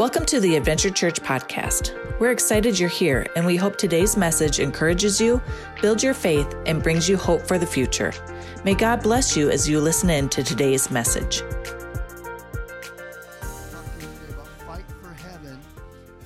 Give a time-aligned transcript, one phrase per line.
[0.00, 1.92] Welcome to the Adventure Church podcast.
[2.18, 5.42] We're excited you're here, and we hope today's message encourages you,
[5.82, 8.14] builds your faith, and brings you hope for the future.
[8.64, 11.42] May God bless you as you listen in to today's message.
[14.66, 15.60] Fight for heaven,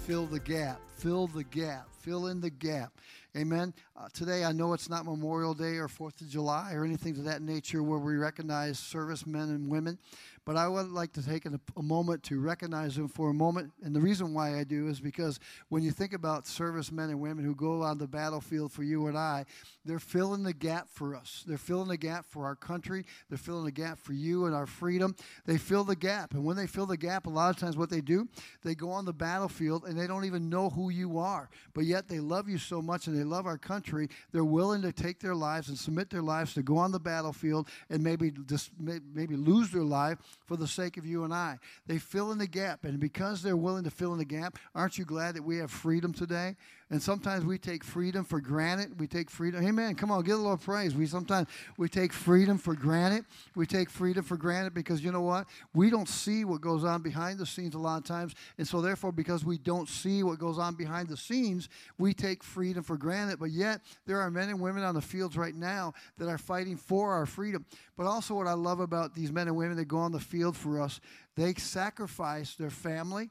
[0.07, 2.93] fill the gap, fill the gap, fill in the gap.
[3.37, 3.75] Amen.
[3.97, 7.25] Uh, today, I know it's not Memorial Day or Fourth of July or anything of
[7.25, 9.99] that nature where we recognize servicemen and women,
[10.45, 13.73] but I would like to take a, moment to recognize them for a moment.
[13.83, 17.45] And the reason why I do is because when you think about servicemen and women
[17.45, 19.45] who go on the battlefield for you and I,
[19.85, 21.45] they're filling the gap for us.
[21.47, 23.05] They're filling the gap for our country.
[23.29, 25.15] They're filling the gap for you and our freedom.
[25.47, 26.35] They fill the gap.
[26.35, 28.29] And when they fill the gap, a lot of times what they do,
[28.63, 31.49] they go on the battlefield and they don't even know who you are.
[31.75, 34.93] But yet they love you so much and they love our country, they're willing to
[34.93, 38.71] take their lives and submit their lives to go on the battlefield and maybe just
[38.79, 41.59] maybe lose their life for the sake of you and I.
[41.87, 42.85] They fill in the gap.
[42.85, 45.71] And because they're willing to fill in the gap, aren't you glad that we have
[45.71, 46.57] freedom today?
[46.91, 49.01] And sometimes we take freedom for granted.
[49.01, 49.65] We take freedom.
[49.67, 49.95] Amen.
[49.95, 50.95] Come on, give a little praise.
[50.95, 53.25] We sometimes we take freedom for granted.
[53.57, 55.47] We take freedom for granted because you know what?
[55.73, 58.35] We don't see what goes on behind the scenes a lot of times.
[58.59, 62.43] And so therefore, because we don't see what goes on behind the scenes, we take
[62.43, 63.39] freedom for granted.
[63.39, 66.77] But yet there are men and women on the fields right now that are fighting
[66.77, 67.65] for our freedom.
[67.97, 70.55] But also what I love about these men and women that go on the field
[70.55, 71.01] for us,
[71.35, 73.31] they sacrifice their family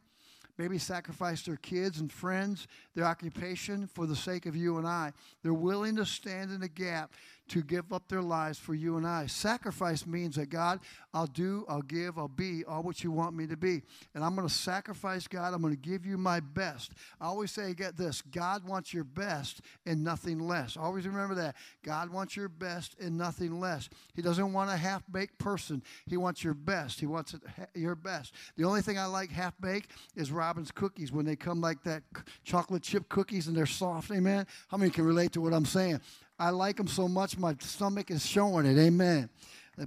[0.58, 5.14] maybe sacrifice their kids and friends, their occupation for the sake of you and I.
[5.42, 7.14] They're willing to stand in the gap
[7.50, 9.26] to give up their lives for you and I.
[9.28, 10.80] Sacrifice means that God,
[11.14, 13.82] I'll do, I'll give, I'll be all what you want me to be.
[14.16, 15.54] And I'm going to sacrifice, God.
[15.54, 16.94] I'm going to give you my best.
[17.20, 20.78] I always say, get this God wants your best and nothing less.
[20.78, 21.56] Always remember that.
[21.84, 23.90] God wants your best and nothing less.
[24.14, 27.00] He doesn't want a half baked person, He wants your best.
[27.00, 27.36] He wants
[27.76, 28.34] your best.
[28.58, 32.04] The only thing I like half baked is Robin's cookies when they come like that
[32.44, 34.12] chocolate chip cookies and they're soft.
[34.12, 34.48] Amen.
[34.70, 36.00] How many can relate to what I'm saying?
[36.44, 38.78] I like them so much, my stomach is showing it.
[38.78, 39.30] Amen.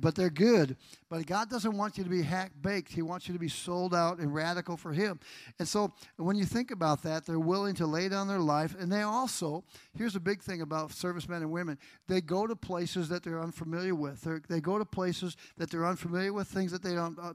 [0.00, 0.75] But they're good.
[1.09, 2.93] But God doesn't want you to be hack baked.
[2.93, 5.21] He wants you to be sold out and radical for Him.
[5.59, 8.75] And so when you think about that, they're willing to lay down their life.
[8.78, 9.62] And they also,
[9.97, 11.78] here's a big thing about servicemen and women
[12.09, 14.21] they go to places that they're unfamiliar with.
[14.22, 17.34] They're, they go to places that they're unfamiliar with, things that they don't uh,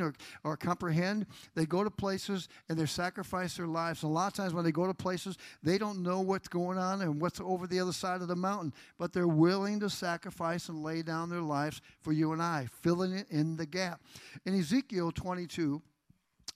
[0.00, 1.26] or, or comprehend.
[1.54, 4.02] They go to places and they sacrifice their lives.
[4.02, 6.78] And a lot of times when they go to places, they don't know what's going
[6.78, 8.72] on and what's over the other side of the mountain.
[8.98, 12.68] But they're willing to sacrifice and lay down their lives for you and I.
[12.82, 14.00] Fill filling in the gap.
[14.44, 15.82] In Ezekiel 22,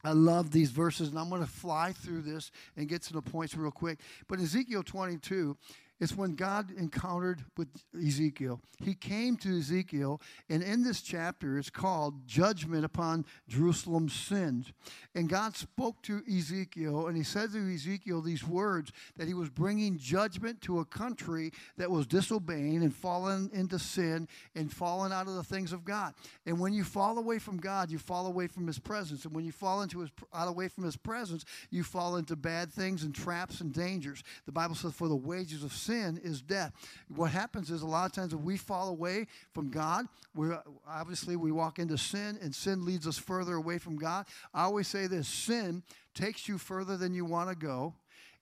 [0.04, 3.22] I love these verses, and I'm going to fly through this and get to the
[3.22, 3.98] points real quick.
[4.28, 5.56] But Ezekiel 22,
[6.00, 8.60] it's when God encountered with Ezekiel.
[8.80, 14.72] He came to Ezekiel, and in this chapter, it's called Judgment Upon Jerusalem's Sins.
[15.16, 19.48] And God spoke to Ezekiel, and he said to Ezekiel these words that he was
[19.48, 25.26] bringing judgment to a country that was disobeying and fallen into sin and fallen out
[25.26, 26.14] of the things of God.
[26.46, 29.24] And when you fall away from God, you fall away from his presence.
[29.24, 32.72] And when you fall into his out away from his presence, you fall into bad
[32.72, 34.22] things and traps and dangers.
[34.46, 36.72] The Bible says, For the wages of sin sin is death.
[37.08, 40.50] What happens is a lot of times if we fall away from God, we
[40.86, 44.26] obviously we walk into sin, and sin leads us further away from God.
[44.52, 45.82] I always say this: sin
[46.14, 47.94] takes you further than you want to go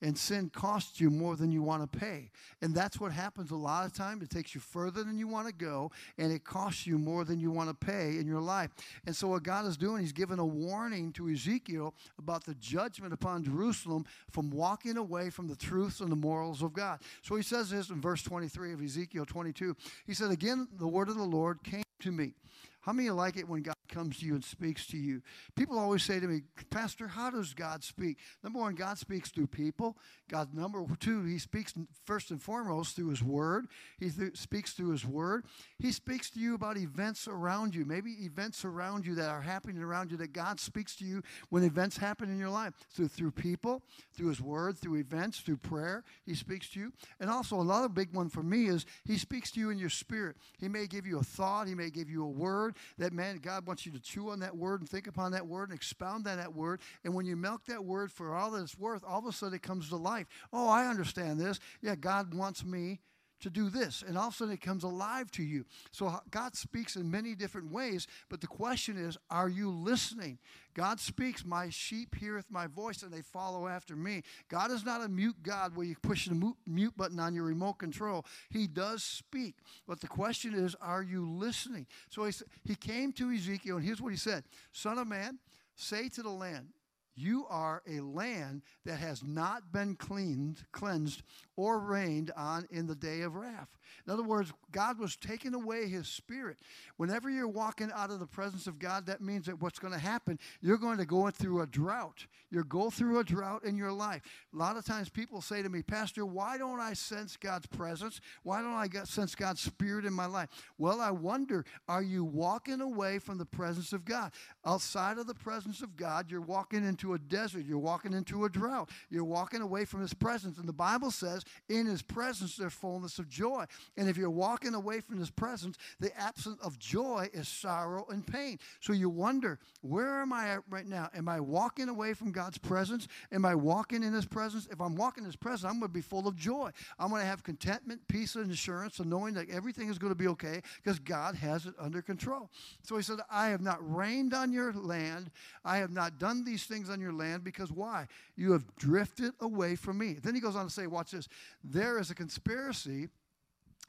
[0.02, 2.30] and sin costs you more than you want to pay.
[2.60, 4.22] And that's what happens a lot of times.
[4.22, 7.40] It takes you further than you want to go, and it costs you more than
[7.40, 8.70] you want to pay in your life.
[9.06, 13.12] And so, what God is doing, He's given a warning to Ezekiel about the judgment
[13.12, 17.00] upon Jerusalem from walking away from the truths and the morals of God.
[17.22, 19.76] So, He says this in verse 23 of Ezekiel 22.
[20.06, 22.34] He said, Again, the word of the Lord came to me.
[22.80, 25.22] How many like it when God comes to you and speaks to you?
[25.54, 28.18] People always say to me, Pastor, how does God speak?
[28.42, 29.96] Number one, God speaks through people.
[30.28, 31.74] God, number two, He speaks
[32.04, 33.66] first and foremost through His Word.
[33.98, 35.44] He th- speaks through His Word.
[35.78, 39.82] He speaks to you about events around you, maybe events around you that are happening
[39.82, 42.74] around you that God speaks to you when events happen in your life.
[42.88, 43.82] So through people,
[44.14, 46.92] through His Word, through events, through prayer, He speaks to you.
[47.20, 50.36] And also, another big one for me is He speaks to you in your spirit.
[50.58, 53.66] He may give you a thought, He may give you a word that man, God
[53.66, 56.38] wants you to chew on that word and think upon that word and expound on
[56.38, 56.80] that word.
[57.04, 59.56] And when you milk that word for all that it's worth, all of a sudden
[59.56, 60.26] it comes to life.
[60.52, 61.60] Oh, I understand this.
[61.82, 63.00] Yeah, God wants me
[63.46, 64.02] to do this.
[64.06, 65.64] And all of a sudden it comes alive to you.
[65.92, 70.38] So God speaks in many different ways, but the question is, are you listening?
[70.74, 74.22] God speaks, My sheep heareth my voice, and they follow after me.
[74.48, 77.74] God is not a mute God where you push the mute button on your remote
[77.74, 78.26] control.
[78.50, 79.54] He does speak.
[79.86, 81.86] But the question is, are you listening?
[82.10, 82.32] So he,
[82.64, 85.38] he came to Ezekiel, and here's what he said Son of man,
[85.76, 86.68] say to the land,
[87.16, 91.22] You are a land that has not been cleaned, cleansed,
[91.56, 93.70] or rained on in the day of wrath.
[94.06, 96.58] In other words, God was taking away his spirit.
[96.96, 99.98] Whenever you're walking out of the presence of God, that means that what's going to
[99.98, 102.26] happen, you're going to go through a drought.
[102.50, 104.22] You'll go through a drought in your life.
[104.52, 108.20] A lot of times people say to me, Pastor, why don't I sense God's presence?
[108.42, 110.50] Why don't I sense God's spirit in my life?
[110.78, 114.32] Well, I wonder, are you walking away from the presence of God?
[114.64, 117.64] Outside of the presence of God, you're walking into a desert.
[117.66, 118.90] You're walking into a drought.
[119.10, 120.58] You're walking away from his presence.
[120.58, 123.64] And the Bible says, in his presence, there's fullness of joy.
[123.96, 128.26] And if you're walking away from his presence, the absence of joy is sorrow and
[128.26, 128.58] pain.
[128.80, 131.10] So you wonder, where am I at right now?
[131.14, 133.08] Am I walking away from God's presence?
[133.32, 134.68] Am I walking in his presence?
[134.70, 136.70] If I'm walking in his presence, I'm going to be full of joy.
[136.98, 140.18] I'm going to have contentment, peace, and assurance of knowing that everything is going to
[140.18, 142.50] be okay because God has it under control.
[142.82, 145.30] So he said, I have not rained on your land.
[145.64, 148.06] I have not done these things on your land because why?
[148.36, 150.14] You have drifted away from me.
[150.14, 151.28] Then he goes on to say, watch this.
[151.62, 153.08] There is a conspiracy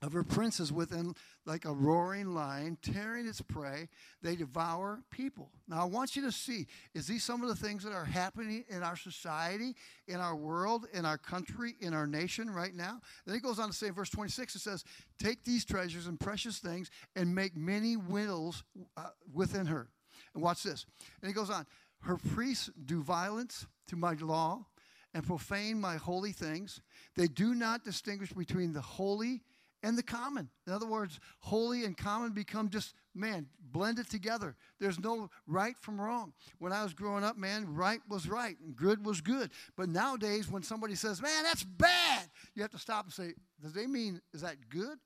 [0.04, 1.16] of her princes within
[1.46, 3.90] like a roaring lion tearing its prey
[4.22, 7.84] they devour people now i want you to see is these some of the things
[7.84, 9.74] that are happening in our society
[10.08, 13.70] in our world in our country in our nation right now then it goes on
[13.70, 14.84] to say in verse 26 it says
[15.18, 18.64] take these treasures and precious things and make many widows
[18.98, 19.88] uh, within her
[20.36, 20.86] and watch this
[21.24, 21.66] and he goes on
[22.02, 24.66] her priests do violence to my law
[25.14, 26.82] and profane my holy things
[27.16, 29.42] they do not distinguish between the holy
[29.84, 30.50] and the common.
[30.66, 34.56] In other words, holy and common become just, man, blended together.
[34.80, 36.34] There's no right from wrong.
[36.60, 39.52] When I was growing up, man, right was right and good was good.
[39.76, 43.74] But nowadays, when somebody says, man, that's bad, you have to stop and say, does
[43.74, 44.98] they mean, is that good?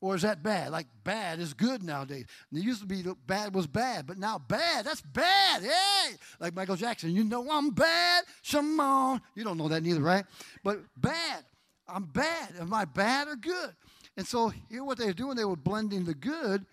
[0.00, 0.70] Or is that bad?
[0.70, 2.24] Like bad is good nowadays.
[2.50, 5.62] And it used to be bad was bad, but now bad, that's bad.
[5.62, 6.14] Hey!
[6.38, 8.24] Like Michael Jackson, you know I'm bad.
[8.50, 9.20] Come on.
[9.34, 10.24] You don't know that neither, right?
[10.64, 11.44] But bad.
[11.86, 12.54] I'm bad.
[12.58, 13.74] Am I bad or good?
[14.16, 16.64] And so here what they were doing, they were blending the good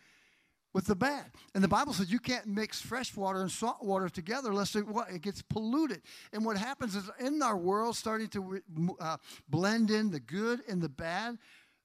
[0.73, 1.25] with the bad.
[1.55, 4.85] And the Bible says you can't mix fresh water and salt water together unless it,
[5.11, 6.01] it gets polluted.
[6.31, 8.61] And what happens is in our world, starting to
[8.99, 9.17] uh,
[9.49, 11.37] blend in the good and the bad,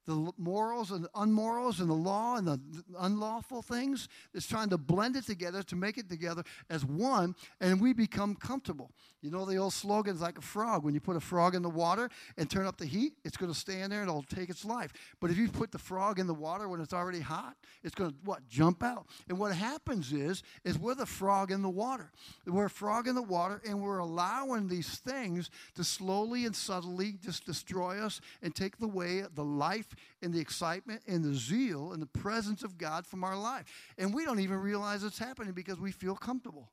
[0.06, 2.60] the morals and the unmorals and the law and the
[2.98, 4.08] unlawful things.
[4.34, 8.34] It's trying to blend it together to make it together as one, and we become
[8.34, 8.90] comfortable.
[9.20, 10.82] You know the old slogan is like a frog.
[10.84, 13.52] When you put a frog in the water and turn up the heat, it's going
[13.52, 14.92] to stay in there and it'll take its life.
[15.20, 17.54] But if you put the frog in the water when it's already hot,
[17.84, 19.06] it's going to what jump out.
[19.28, 22.10] And what happens is is we're the frog in the water.
[22.46, 27.12] We're a frog in the water, and we're allowing these things to slowly and subtly
[27.22, 29.91] just destroy us and take away the life
[30.22, 33.64] and the excitement and the zeal and the presence of God from our life.
[33.98, 36.70] And we don't even realize it's happening because we feel comfortable.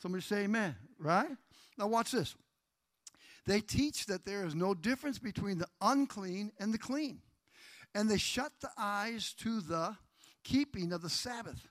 [0.00, 1.30] Somebody say amen, right?
[1.78, 2.34] Now, watch this.
[3.46, 7.20] They teach that there is no difference between the unclean and the clean.
[7.94, 9.96] And they shut the eyes to the
[10.44, 11.68] keeping of the Sabbath.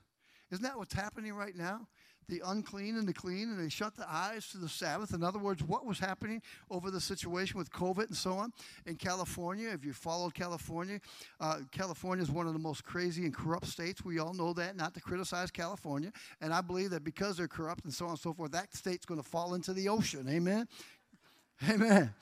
[0.50, 1.88] Isn't that what's happening right now?
[2.32, 5.12] The unclean and the clean, and they shut the eyes to the Sabbath.
[5.12, 6.40] In other words, what was happening
[6.70, 8.52] over the situation with COVID and so on
[8.86, 9.68] in California?
[9.68, 10.98] If you followed California,
[11.40, 14.02] uh, California is one of the most crazy and corrupt states.
[14.02, 16.10] We all know that, not to criticize California.
[16.40, 19.04] And I believe that because they're corrupt and so on and so forth, that state's
[19.04, 20.26] going to fall into the ocean.
[20.26, 20.66] Amen?
[21.68, 22.14] Amen.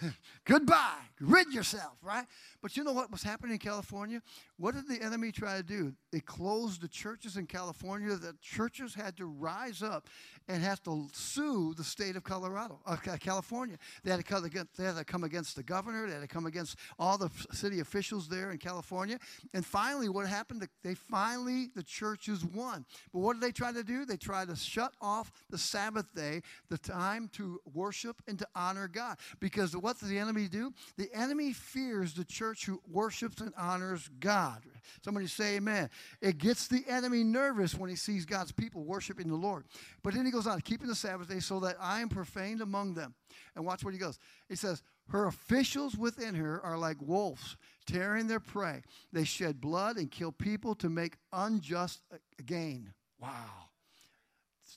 [0.44, 1.02] Goodbye.
[1.20, 2.24] Rid yourself, right?
[2.62, 4.22] But you know what was happening in California?
[4.58, 5.94] What did the enemy try to do?
[6.12, 8.14] They closed the churches in California.
[8.16, 10.08] The churches had to rise up
[10.46, 13.78] and have to sue the state of Colorado, uh, California.
[14.04, 16.06] They had, to come against, they had to come against the governor.
[16.06, 19.18] They had to come against all the city officials there in California.
[19.54, 20.66] And finally, what happened?
[20.82, 22.84] They finally, the churches won.
[23.12, 24.04] But what did they try to do?
[24.04, 28.88] They tried to shut off the Sabbath day, the time to worship and to honor
[28.88, 29.16] God.
[29.38, 30.74] Because what does the enemy do?
[30.98, 34.62] The enemy fears the church church who worships and honors God.
[35.04, 35.88] Somebody say amen.
[36.20, 39.66] It gets the enemy nervous when he sees God's people worshiping the Lord.
[40.02, 42.94] But then he goes on, keeping the Sabbath day so that I am profaned among
[42.94, 43.14] them.
[43.54, 44.18] And watch what he goes.
[44.48, 48.82] He says, Her officials within her are like wolves, tearing their prey.
[49.12, 52.02] They shed blood and kill people to make unjust
[52.44, 52.92] gain.
[53.20, 53.66] Wow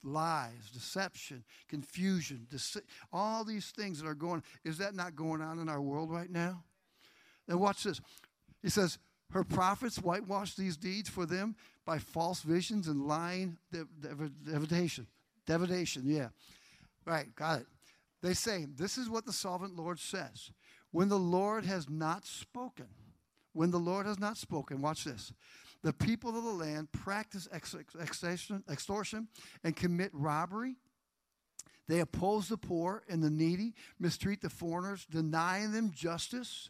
[0.06, 2.82] lies, deception, confusion, dece-
[3.13, 4.44] all these things that are going.
[4.65, 6.63] Is that not going on in our world right now?
[7.48, 8.00] And watch this.
[8.62, 8.98] He says,
[9.32, 13.58] Her prophets whitewash these deeds for them by false visions and lying
[14.46, 15.08] divination.
[15.46, 16.30] Divination, yeah.
[17.06, 17.68] Right, got it.
[18.22, 20.52] They say, This is what the sovereign Lord says.
[20.92, 22.88] When the Lord has not spoken,
[23.52, 25.34] when the Lord has not spoken, watch this.
[25.84, 29.28] The people of the land practice extortion
[29.64, 30.78] and commit robbery
[31.90, 36.70] They oppose the poor and the needy, mistreat the foreigners, denying them justice.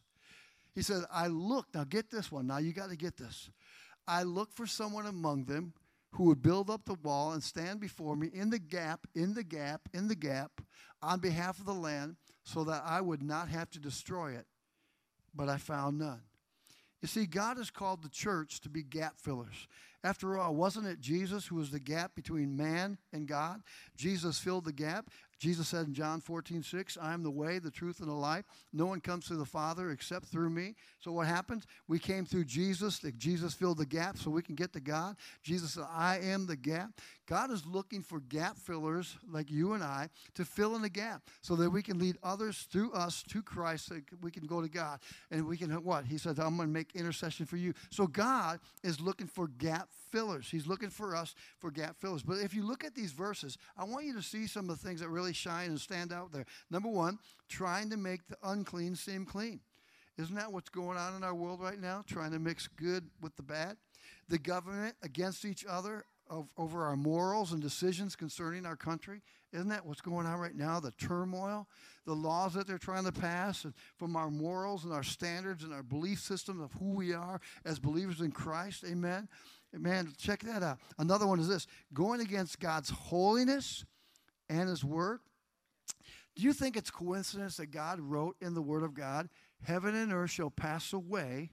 [0.76, 3.50] He said, I look, now get this one, now you got to get this.
[4.08, 5.74] I look for someone among them
[6.14, 9.44] who would build up the wall and stand before me in the gap, in the
[9.44, 10.62] gap, in the gap,
[11.02, 14.46] on behalf of the land, so that I would not have to destroy it.
[15.34, 16.22] But I found none.
[17.02, 19.68] You see, God has called the church to be gap fillers.
[20.04, 23.62] After all, wasn't it Jesus who was the gap between man and God?
[23.96, 25.10] Jesus filled the gap.
[25.44, 28.46] Jesus said in John 14, 6, I am the way, the truth, and the life.
[28.72, 30.74] No one comes to the Father except through me.
[31.02, 31.68] So what happens?
[31.90, 33.02] We came through Jesus.
[33.18, 35.18] Jesus filled the gap so we can get to God.
[35.42, 36.92] Jesus said, I am the gap.
[37.28, 41.24] God is looking for gap fillers like you and I to fill in the gap
[41.42, 44.70] so that we can lead others through us to Christ so we can go to
[44.70, 45.02] God.
[45.30, 46.06] And we can, what?
[46.06, 47.74] He says, I'm going to make intercession for you.
[47.90, 50.48] So God is looking for gap fillers.
[50.52, 52.22] He's looking for us for gap fillers.
[52.22, 54.88] But if you look at these verses, I want you to see some of the
[54.88, 56.46] things that really shine and stand out there.
[56.70, 57.18] Number one,
[57.50, 59.60] trying to make the unclean seem clean.
[60.20, 62.04] Isn't that what's going on in our world right now?
[62.06, 63.78] Trying to mix good with the bad?
[64.30, 69.22] The government against each other of, over our morals and decisions concerning our country.
[69.52, 70.80] Isn't that what's going on right now?
[70.80, 71.68] The turmoil,
[72.06, 73.66] the laws that they're trying to pass
[73.98, 77.80] from our morals and our standards and our belief system of who we are as
[77.80, 78.84] believers in Christ.
[78.88, 79.28] Amen.
[79.74, 80.80] Man, check that out.
[81.00, 83.86] Another one is this going against God's holiness
[84.50, 85.20] and His Word.
[86.36, 89.30] Do you think it's coincidence that God wrote in the Word of God,
[89.64, 91.52] Heaven and earth shall pass away,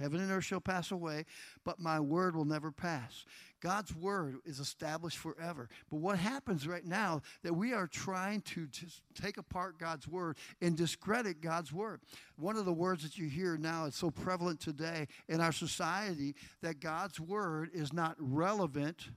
[0.00, 1.26] heaven and earth shall pass away,
[1.64, 3.24] but my word will never pass.
[3.60, 5.68] God's word is established forever.
[5.90, 10.38] But what happens right now that we are trying to just take apart God's word
[10.62, 12.00] and discredit God's word.
[12.36, 16.34] One of the words that you hear now is so prevalent today in our society
[16.62, 19.10] that God's word is not relevant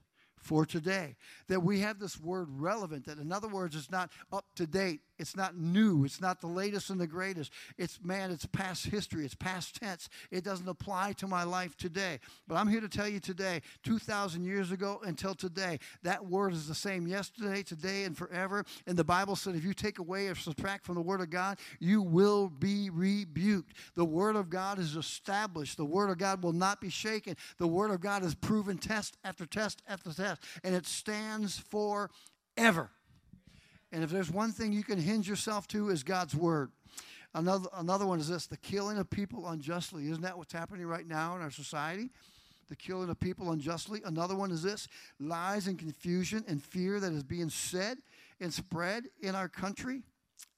[0.44, 1.16] for today.
[1.48, 5.00] That we have this word relevant, that in other words, it's not up to date,
[5.18, 7.52] it's not new, it's not the latest and the greatest.
[7.78, 10.08] It's, man, it's past history, it's past tense.
[10.30, 12.18] It doesn't apply to my life today.
[12.48, 16.68] But I'm here to tell you today, 2,000 years ago until today, that word is
[16.68, 18.64] the same yesterday, today, and forever.
[18.86, 21.58] And the Bible said if you take away or subtract from the word of God,
[21.78, 23.74] you will be rebuked.
[23.94, 27.36] The word of God is established, the word of God will not be shaken.
[27.58, 32.90] The word of God is proven test after test after test and it stands forever.
[33.94, 36.72] And if there's one thing you can hinge yourself to is God's word.
[37.32, 40.10] Another, another one is this the killing of people unjustly.
[40.10, 42.10] Isn't that what's happening right now in our society?
[42.68, 44.02] The killing of people unjustly.
[44.04, 44.88] Another one is this
[45.20, 47.98] lies and confusion and fear that is being said
[48.40, 50.02] and spread in our country.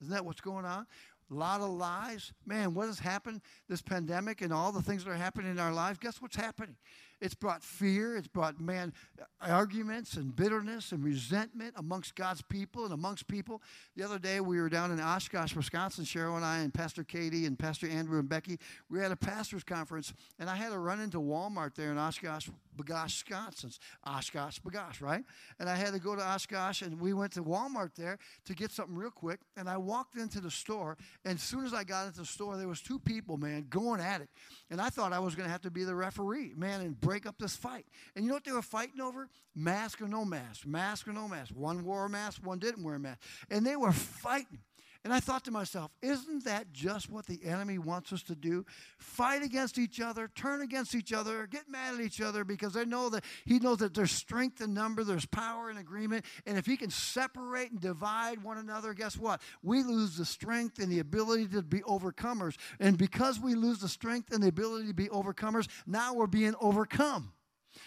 [0.00, 0.87] Isn't that what's going on?
[1.31, 2.33] A lot of lies.
[2.47, 5.75] Man, what has happened this pandemic and all the things that are happening in our
[5.75, 5.99] lives?
[5.99, 6.76] Guess what's happening?
[7.20, 8.16] It's brought fear.
[8.16, 8.92] It's brought, man,
[9.40, 13.62] arguments and bitterness and resentment amongst God's people and amongst people.
[13.96, 17.46] The other day we were down in Oshkosh, Wisconsin, Cheryl and I and Pastor Katie
[17.46, 18.58] and Pastor Andrew and Becky.
[18.90, 22.49] We had a pastor's conference, and I had to run into Walmart there in Oshkosh,
[22.76, 23.70] B'gosh, Wisconsin.
[24.04, 25.25] Oshkosh, B'gosh, right?
[25.58, 28.70] And I had to go to Oshkosh, and we went to Walmart there to get
[28.70, 29.40] something real quick.
[29.56, 32.56] And I walked into the store, and as soon as I got into the store,
[32.56, 34.28] there was two people, man, going at it.
[34.70, 37.25] And I thought I was going to have to be the referee, man, and break
[37.25, 37.87] up this fight.
[38.14, 39.28] And you know what they were fighting over?
[39.54, 41.52] Mask or no mask, mask or no mask.
[41.54, 43.20] One wore a mask, one didn't wear a mask.
[43.50, 44.58] And they were fighting.
[45.06, 48.66] And I thought to myself, isn't that just what the enemy wants us to do?
[48.98, 52.84] Fight against each other, turn against each other, get mad at each other because they
[52.84, 56.25] know that he knows that there's strength in number, there's power in agreement.
[56.44, 59.40] And if he can separate and divide one another, guess what?
[59.62, 62.56] We lose the strength and the ability to be overcomers.
[62.80, 66.56] And because we lose the strength and the ability to be overcomers, now we're being
[66.60, 67.30] overcome.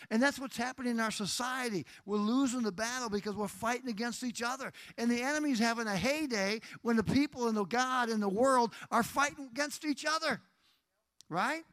[0.10, 1.86] And that's what's happening in our society.
[2.06, 4.72] We're losing the battle because we're fighting against each other.
[4.98, 8.74] And the enemy's having a heyday when the people and the God and the world
[8.91, 10.41] are fighting against each other.
[11.29, 11.63] Right?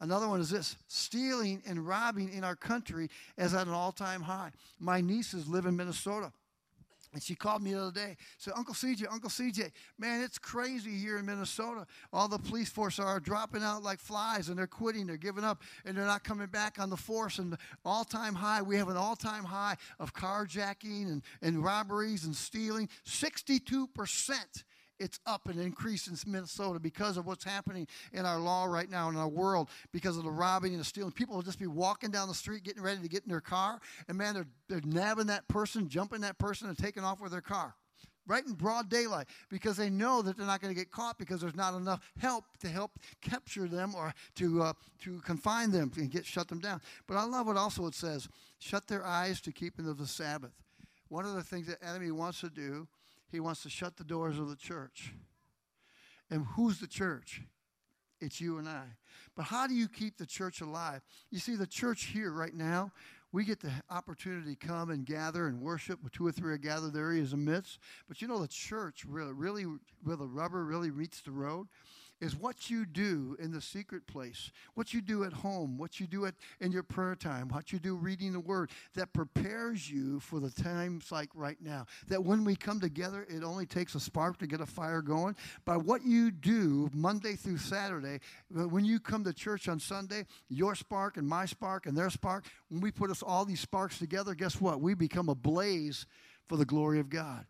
[0.00, 4.22] Another one is this stealing and robbing in our country is at an all time
[4.22, 4.50] high.
[4.78, 6.32] My nieces live in Minnesota.
[7.12, 8.16] And she called me the other day.
[8.38, 11.86] Said, Uncle CJ, Uncle CJ, man, it's crazy here in Minnesota.
[12.12, 15.62] All the police force are dropping out like flies and they're quitting, they're giving up,
[15.84, 17.38] and they're not coming back on the force.
[17.38, 22.24] And all time high, we have an all time high of carjacking and, and robberies
[22.24, 22.88] and stealing.
[23.04, 23.88] 62%
[25.00, 29.08] it's up and increasing in Minnesota because of what's happening in our law right now
[29.08, 31.10] in our world, because of the robbing and the stealing.
[31.10, 33.80] People will just be walking down the street getting ready to get in their car,
[34.06, 37.40] and man, they're, they're nabbing that person, jumping that person, and taking off with their
[37.40, 37.74] car.
[38.26, 41.40] Right in broad daylight, because they know that they're not going to get caught because
[41.40, 46.10] there's not enough help to help capture them or to uh, to confine them and
[46.10, 46.80] get shut them down.
[47.08, 48.28] But I love what also it says:
[48.60, 50.52] shut their eyes to keeping of the Sabbath.
[51.08, 52.86] One of the things that enemy wants to do
[53.30, 55.12] He wants to shut the doors of the church.
[56.30, 57.42] And who's the church?
[58.20, 58.84] It's you and I.
[59.34, 61.00] But how do you keep the church alive?
[61.30, 62.92] You see, the church here right now,
[63.32, 66.00] we get the opportunity to come and gather and worship.
[66.12, 67.78] Two or three are gathered, there he is amidst.
[68.08, 69.64] But you know, the church really, really,
[70.02, 71.68] where the rubber really meets the road,
[72.20, 76.06] is what you do in the secret place, what you do at home, what you
[76.06, 80.20] do at, in your prayer time, what you do reading the Word that prepares you
[80.20, 81.86] for the times like right now.
[82.08, 85.36] That when we come together, it only takes a spark to get a fire going.
[85.64, 88.20] By what you do Monday through Saturday,
[88.58, 92.10] uh, when you come to church on Sunday, your spark and my spark and their
[92.10, 94.80] spark, when we put us all these sparks together, guess what?
[94.80, 96.06] We become a blaze
[96.48, 97.46] for the glory of God.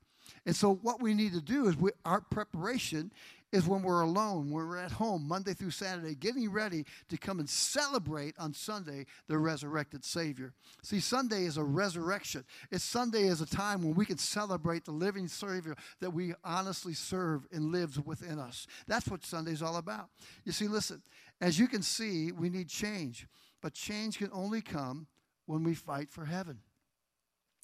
[0.47, 3.13] And so, what we need to do is we, our preparation
[3.53, 7.41] is when we're alone, when we're at home Monday through Saturday, getting ready to come
[7.41, 10.53] and celebrate on Sunday the resurrected Savior.
[10.83, 12.45] See, Sunday is a resurrection.
[12.71, 16.95] It's Sunday is a time when we can celebrate the living Savior that we honestly
[16.95, 18.67] serve and lives within us.
[18.87, 20.11] That's what Sunday's all about.
[20.45, 21.03] You see, listen,
[21.41, 23.27] as you can see, we need change,
[23.61, 25.07] but change can only come
[25.47, 26.61] when we fight for heaven.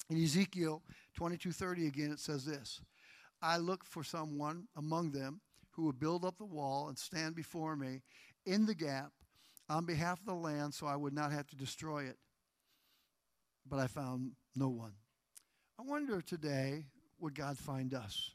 [0.09, 0.83] In Ezekiel
[1.17, 2.81] 22:30 again it says this,
[3.41, 5.41] I look for someone among them
[5.77, 8.01] who would build up the wall and stand before me
[8.45, 9.11] in the gap
[9.69, 12.17] on behalf of the land so I would not have to destroy it.
[13.69, 14.93] But I found no one.
[15.79, 16.85] I wonder today,
[17.19, 18.31] would God find us?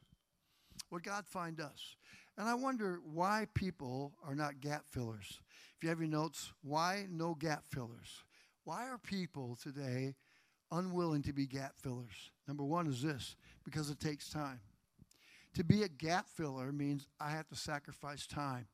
[0.91, 1.97] Would God find us?
[2.39, 5.41] And I wonder why people are not gap fillers.
[5.77, 8.23] If you have your notes, why no gap fillers?
[8.65, 10.15] Why are people today
[10.71, 12.31] unwilling to be gap fillers?
[12.47, 13.35] Number one is this
[13.65, 14.61] because it takes time.
[15.55, 18.67] To be a gap filler means I have to sacrifice time.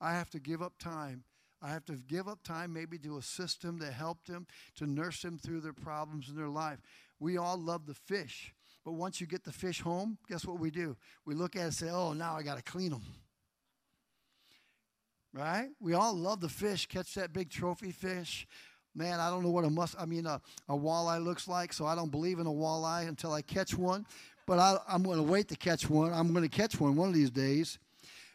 [0.00, 1.24] I have to give up time.
[1.60, 5.22] I have to give up time maybe to assist them, to help them, to nurse
[5.22, 6.80] them through their problems in their life.
[7.20, 8.52] We all love the fish,
[8.84, 10.96] but once you get the fish home, guess what we do?
[11.24, 13.02] We look at it and say, oh, now I got to clean them.
[15.32, 15.68] Right?
[15.80, 18.46] We all love the fish, catch that big trophy fish.
[18.94, 21.86] Man, I don't know what a must, I mean, a, a walleye looks like, so
[21.86, 24.04] I don't believe in a walleye until I catch one
[24.46, 26.12] but I, am going to wait to catch one.
[26.12, 27.78] I'm going to catch one one of these days.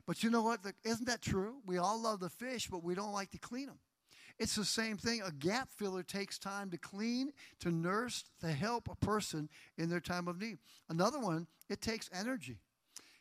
[0.06, 0.60] But you know what?
[0.84, 1.56] Isn't that true?
[1.66, 3.80] We all love the fish, but we don't like to clean them.
[4.40, 5.22] It's the same thing.
[5.26, 10.00] A gap filler takes time to clean, to nurse, to help a person in their
[10.00, 10.60] time of need.
[10.90, 12.60] Another one, it takes energy.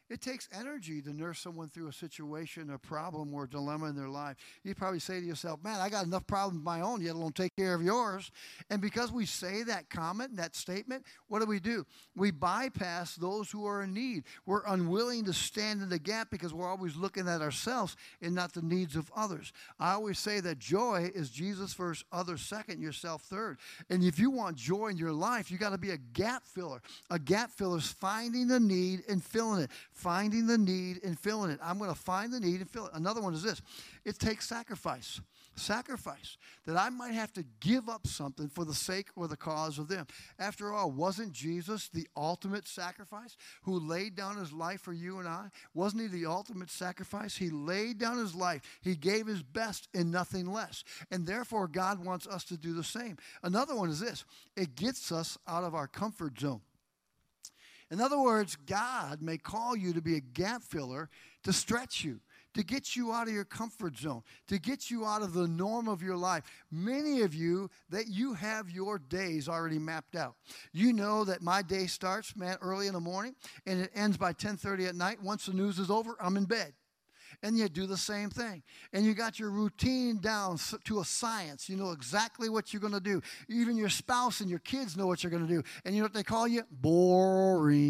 [0.08, 3.96] It takes energy to nurse someone through a situation, a problem, or a dilemma in
[3.96, 4.36] their life.
[4.62, 7.32] You probably say to yourself, Man, I got enough problems of my own, yet alone
[7.32, 8.30] take care of yours.
[8.70, 11.84] And because we say that comment, that statement, what do we do?
[12.14, 14.24] We bypass those who are in need.
[14.46, 18.52] We're unwilling to stand in the gap because we're always looking at ourselves and not
[18.52, 19.52] the needs of others.
[19.80, 23.58] I always say that joy is Jesus first, others second, yourself third.
[23.90, 26.80] And if you want joy in your life, you got to be a gap filler.
[27.10, 31.50] A gap filler is finding the need and filling it finding the need and filling
[31.50, 31.58] it.
[31.62, 32.92] I'm going to find the need and fill it.
[32.94, 33.62] Another one is this
[34.04, 35.20] it takes sacrifice.
[35.56, 36.36] Sacrifice.
[36.66, 39.88] That I might have to give up something for the sake or the cause of
[39.88, 40.06] them.
[40.38, 45.26] After all, wasn't Jesus the ultimate sacrifice who laid down his life for you and
[45.26, 45.48] I?
[45.72, 47.34] Wasn't he the ultimate sacrifice?
[47.34, 50.84] He laid down his life, he gave his best and nothing less.
[51.10, 53.16] And therefore, God wants us to do the same.
[53.42, 56.60] Another one is this it gets us out of our comfort zone.
[57.90, 61.08] In other words, God may call you to be a gap filler
[61.44, 62.20] to stretch you,
[62.54, 65.88] to get you out of your comfort zone, to get you out of the norm
[65.88, 66.42] of your life.
[66.70, 70.34] Many of you that you have your days already mapped out.
[70.72, 74.32] You know that my day starts, man, early in the morning and it ends by
[74.32, 75.22] 10:30 at night.
[75.22, 76.74] Once the news is over, I'm in bed
[77.42, 78.62] and you do the same thing.
[78.92, 81.68] And you got your routine down to a science.
[81.68, 83.20] You know exactly what you're going to do.
[83.48, 85.62] Even your spouse and your kids know what you're going to do.
[85.84, 86.62] And you know what they call you?
[86.70, 87.82] Boring.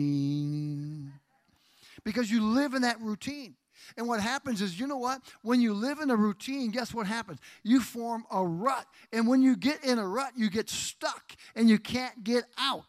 [2.05, 3.55] Because you live in that routine.
[3.97, 5.21] And what happens is, you know what?
[5.43, 7.39] When you live in a routine, guess what happens?
[7.63, 8.87] You form a rut.
[9.13, 12.85] And when you get in a rut, you get stuck and you can't get out.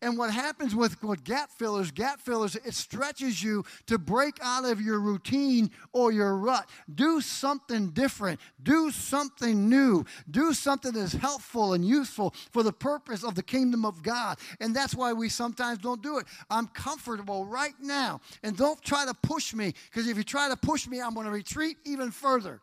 [0.00, 4.64] And what happens with, with gap fillers, gap fillers, it stretches you to break out
[4.64, 6.68] of your routine or your rut.
[6.94, 8.40] Do something different.
[8.62, 10.04] Do something new.
[10.30, 14.38] Do something that's helpful and useful for the purpose of the kingdom of God.
[14.60, 16.26] And that's why we sometimes don't do it.
[16.50, 18.20] I'm comfortable right now.
[18.42, 21.26] And don't try to push me, because if you try to push me, I'm going
[21.26, 22.60] to retreat even further.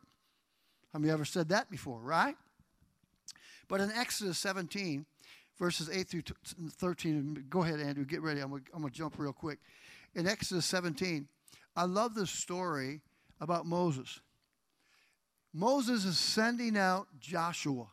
[0.93, 2.35] Have you ever said that before, right?
[3.67, 5.05] But in Exodus 17,
[5.59, 6.23] verses 8 through
[6.71, 7.45] 13.
[7.49, 8.39] Go ahead, Andrew, get ready.
[8.39, 9.59] I'm going to jump real quick.
[10.15, 11.27] In Exodus 17,
[11.75, 13.01] I love this story
[13.39, 14.21] about Moses.
[15.53, 17.87] Moses is sending out Joshua.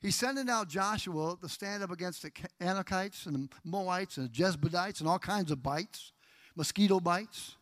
[0.00, 4.32] He's sending out Joshua to stand up against the Anakites and the Moabites and the
[4.32, 6.12] Jezebelites and all kinds of bites,
[6.56, 7.56] mosquito bites.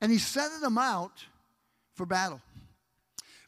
[0.00, 1.24] And he's sending them out
[1.94, 2.42] for battle.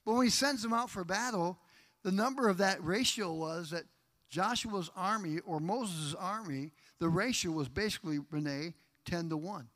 [0.07, 1.59] But when he sends them out for battle,
[2.03, 3.85] the number of that ratio was that
[4.29, 9.69] Joshua's army or Moses' army, the ratio was basically, Renee, 10 to 1.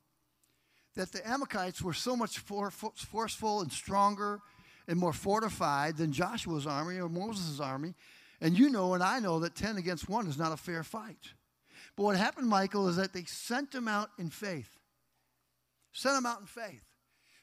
[0.96, 4.40] That the Amalekites were so much for, forceful and stronger
[4.88, 7.94] and more fortified than Joshua's army or Moses' army.
[8.40, 11.32] And you know, and I know that 10 against 1 is not a fair fight.
[11.96, 14.78] But what happened, Michael, is that they sent them out in faith.
[15.92, 16.84] Sent them out in faith.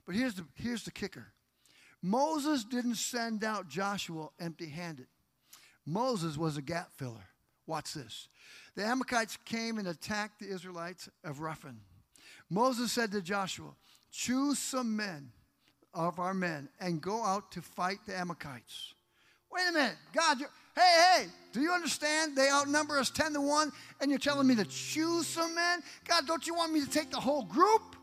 [0.06, 1.28] But here's the, here's the kicker
[2.02, 5.08] Moses didn't send out Joshua empty handed.
[5.88, 7.26] Moses was a gap filler.
[7.66, 8.28] Watch this.
[8.76, 11.80] The Amalekites came and attacked the Israelites of Rephidim.
[12.50, 13.72] Moses said to Joshua,
[14.12, 15.32] Choose some men
[15.94, 18.94] of our men and go out to fight the Amalekites.
[19.52, 20.38] Wait a minute, God,
[20.76, 22.36] hey, hey, do you understand?
[22.36, 23.72] They outnumber us 10 to 1,
[24.02, 25.82] and you're telling me to choose some men?
[26.06, 27.96] God, don't you want me to take the whole group?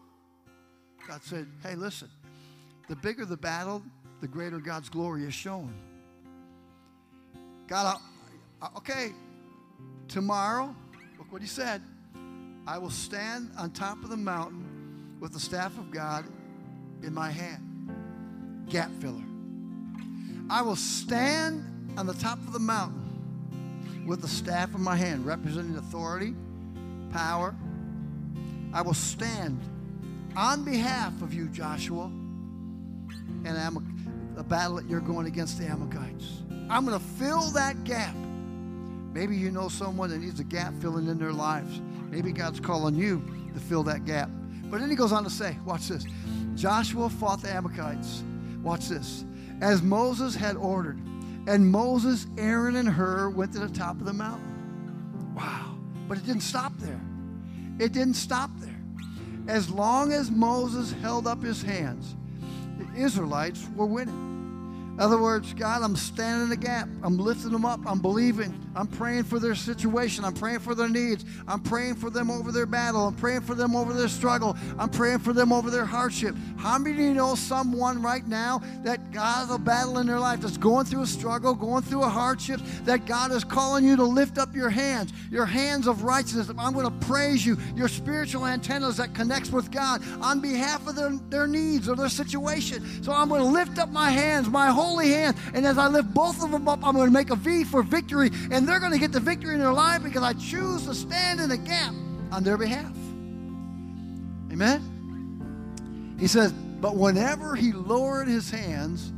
[1.06, 2.08] God said, hey, listen,
[2.88, 3.82] the bigger the battle,
[4.22, 5.74] the greater God's glory is shown.
[7.66, 7.98] God,
[8.60, 9.12] I, uh, okay,
[10.08, 10.74] tomorrow,
[11.18, 11.82] look what he said.
[12.66, 16.24] I will stand on top of the mountain with the staff of God
[17.02, 17.60] in my hand
[18.68, 19.22] gap filler.
[20.50, 25.24] I will stand on the top of the mountain with the staff in my hand,
[25.24, 26.34] representing authority,
[27.10, 27.54] power.
[28.72, 29.60] I will stand
[30.36, 36.42] on behalf of you, Joshua, and Am- the battle that you're going against the Amalekites.
[36.70, 38.14] I'm going to fill that gap.
[39.12, 41.80] Maybe you know someone that needs a gap filling in their lives.
[42.10, 43.22] Maybe God's calling you
[43.54, 44.28] to fill that gap.
[44.64, 46.06] But then he goes on to say, watch this.
[46.54, 48.22] Joshua fought the Amalekites
[48.64, 49.26] Watch this.
[49.60, 50.98] As Moses had ordered,
[51.46, 55.34] and Moses, Aaron, and Hur went to the top of the mountain.
[55.36, 55.76] Wow.
[56.08, 57.00] But it didn't stop there.
[57.78, 58.80] It didn't stop there.
[59.46, 62.16] As long as Moses held up his hands,
[62.78, 64.33] the Israelites were winning.
[64.94, 66.88] In other words, God, I'm standing in the gap.
[67.02, 67.80] I'm lifting them up.
[67.84, 68.63] I'm believing.
[68.74, 70.24] I'm praying for their situation.
[70.24, 71.24] I'm praying for their needs.
[71.46, 73.06] I'm praying for them over their battle.
[73.06, 74.56] I'm praying for them over their struggle.
[74.78, 76.34] I'm praying for them over their hardship.
[76.56, 80.20] How many of you know someone right now that God has a battle in their
[80.20, 83.96] life that's going through a struggle, going through a hardship, that God is calling you
[83.96, 86.50] to lift up your hands, your hands of righteousness.
[86.58, 90.96] I'm going to praise you, your spiritual antennas that connects with God on behalf of
[90.96, 93.02] their, their needs or their situation.
[93.02, 95.36] So I'm going to lift up my hands, my holy hand.
[95.52, 97.82] And as I lift both of them up, I'm going to make a V for
[97.82, 98.30] victory.
[98.50, 101.40] And they're going to get the victory in their life because I choose to stand
[101.40, 101.94] in the gap
[102.30, 102.94] on their behalf.
[104.52, 106.16] Amen?
[106.18, 109.12] He says, but whenever he lowered his hands,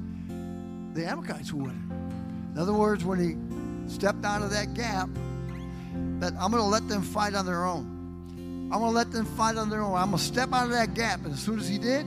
[0.94, 1.70] the Amalekites would.
[1.70, 5.08] In other words, when he stepped out of that gap,
[6.20, 8.70] that I'm going to let them fight on their own.
[8.72, 9.94] I'm going to let them fight on their own.
[9.94, 11.24] I'm going to step out of that gap.
[11.24, 12.06] And as soon as he did,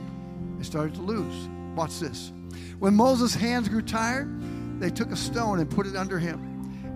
[0.58, 1.48] they started to lose.
[1.76, 2.32] Watch this.
[2.78, 4.28] When Moses' hands grew tired,
[4.80, 6.49] they took a stone and put it under him,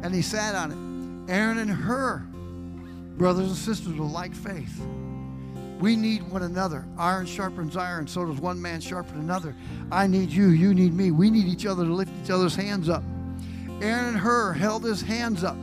[0.05, 1.33] and he sat on it.
[1.33, 2.19] Aaron and Hur
[3.17, 4.85] brothers and sisters with like faith.
[5.81, 6.85] We need one another.
[6.99, 9.55] Iron sharpens iron, so does one man sharpen another.
[9.90, 11.11] I need you, you need me.
[11.11, 13.03] We need each other to lift each other's hands up.
[13.81, 15.57] Aaron and Hur held his hands up,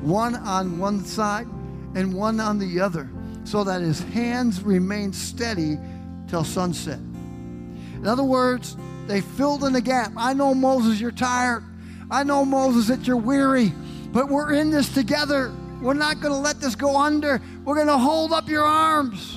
[0.00, 1.46] one on one side
[1.94, 3.08] and one on the other,
[3.44, 5.78] so that his hands remained steady
[6.26, 6.98] till sunset.
[6.98, 10.12] In other words, they filled in the gap.
[10.16, 11.62] I know, Moses, you're tired.
[12.10, 13.72] I know, Moses, that you're weary,
[14.12, 15.52] but we're in this together.
[15.82, 17.40] We're not going to let this go under.
[17.64, 19.36] We're going to hold up your arms.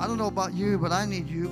[0.00, 1.50] I don't know about you, but I need you.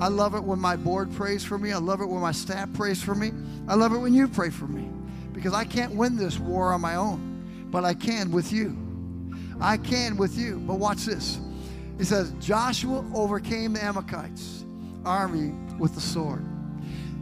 [0.00, 1.72] I love it when my board prays for me.
[1.72, 3.32] I love it when my staff prays for me.
[3.68, 4.88] I love it when you pray for me
[5.32, 8.76] because I can't win this war on my own, but I can with you.
[9.60, 10.58] I can with you.
[10.66, 11.38] But watch this.
[11.98, 14.64] It says, Joshua overcame the Amalekites
[15.04, 16.44] army with the sword.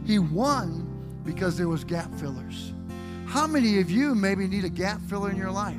[0.05, 0.92] He won
[1.23, 2.73] because there was gap fillers.
[3.25, 5.77] How many of you maybe need a gap filler in your life?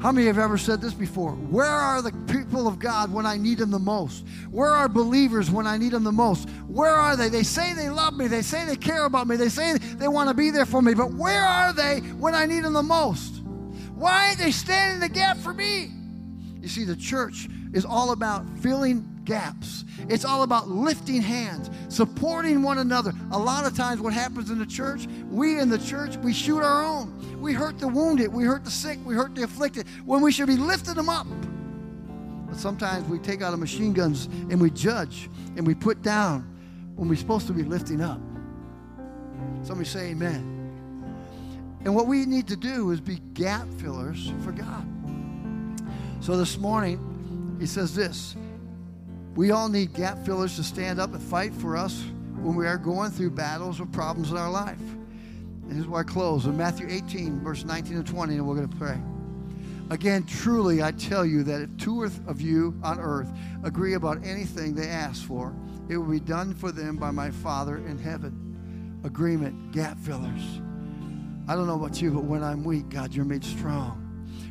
[0.00, 1.32] How many have ever said this before?
[1.32, 4.26] Where are the people of God when I need them the most?
[4.50, 6.48] Where are believers when I need them the most?
[6.68, 7.28] Where are they?
[7.30, 8.28] They say they love me.
[8.28, 9.36] They say they care about me.
[9.36, 10.92] They say they want to be there for me.
[10.92, 13.40] But where are they when I need them the most?
[13.94, 15.90] Why ain't they standing the gap for me?
[16.60, 19.84] You see, the church is all about filling gaps.
[20.08, 23.12] It's all about lifting hands, supporting one another.
[23.32, 26.62] A lot of times, what happens in the church, we in the church, we shoot
[26.62, 27.12] our own.
[27.40, 30.46] We hurt the wounded, we hurt the sick, we hurt the afflicted when we should
[30.46, 31.26] be lifting them up.
[32.48, 36.50] But sometimes we take out our machine guns and we judge and we put down
[36.94, 38.20] when we're supposed to be lifting up.
[39.62, 40.54] Somebody say amen.
[41.84, 44.86] And what we need to do is be gap fillers for God.
[46.20, 48.34] So this morning, he says this
[49.36, 52.02] We all need gap fillers to stand up and fight for us
[52.36, 54.80] when we are going through battles or problems in our life.
[54.80, 58.68] And here's where I close in Matthew 18, verse 19 and 20, and we're going
[58.68, 58.98] to pray.
[59.90, 63.30] Again, truly, I tell you that if two of you on earth
[63.62, 65.54] agree about anything they ask for,
[65.90, 69.00] it will be done for them by my Father in heaven.
[69.04, 70.60] Agreement, gap fillers.
[71.46, 74.05] I don't know about you, but when I'm weak, God, you're made strong.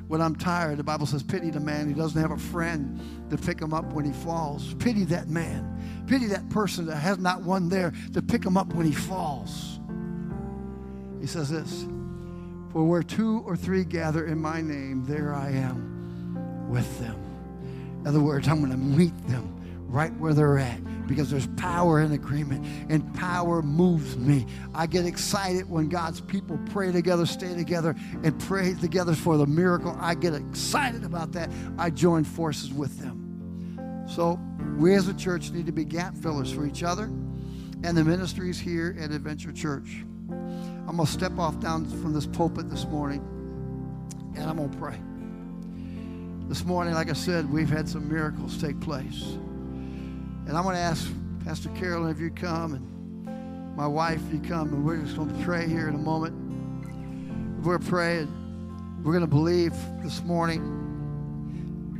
[0.07, 2.99] When I'm tired, the Bible says, pity the man who doesn't have a friend
[3.31, 4.75] to pick him up when he falls.
[4.75, 6.05] Pity that man.
[6.07, 9.79] Pity that person that has not one there to pick him up when he falls.
[11.19, 11.83] He says this
[12.71, 17.19] For where two or three gather in my name, there I am with them.
[18.01, 19.51] In other words, I'm going to meet them
[19.87, 24.45] right where they're at because there's power in agreement and power moves me.
[24.73, 29.45] I get excited when God's people pray together, stay together, and pray together for the
[29.45, 29.95] miracle.
[29.99, 31.49] I get excited about that.
[31.77, 34.05] I join forces with them.
[34.07, 34.39] So,
[34.77, 37.05] we as a church need to be gap fillers for each other
[37.83, 40.03] and the ministries here at Adventure Church.
[40.29, 43.21] I'm going to step off down from this pulpit this morning
[44.35, 44.99] and I'm going to pray.
[46.47, 49.37] This morning, like I said, we've had some miracles take place.
[50.47, 51.11] And I'm going to ask
[51.43, 55.35] Pastor Carolyn if you come and my wife if you come, and we're just going
[55.35, 57.65] to pray here in a moment.
[57.65, 58.31] We're praying.
[59.03, 60.61] We're going to believe this morning.